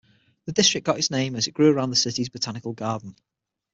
[0.45, 3.15] The district got its name as it grew around the city's Botanical Garden.